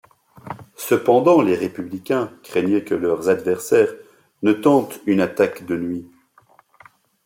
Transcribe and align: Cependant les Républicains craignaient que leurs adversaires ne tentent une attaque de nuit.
Cependant 0.77 1.41
les 1.43 1.53
Républicains 1.53 2.31
craignaient 2.41 2.83
que 2.83 2.95
leurs 2.95 3.29
adversaires 3.29 3.93
ne 4.41 4.51
tentent 4.51 4.99
une 5.05 5.21
attaque 5.21 5.63
de 5.67 5.77
nuit. 5.77 6.09